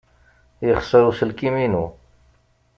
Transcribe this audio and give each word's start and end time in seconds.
Yexṣer 0.67 1.01
uselkim-inu. 1.09 1.85